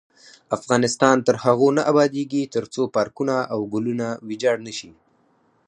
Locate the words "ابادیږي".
1.91-2.43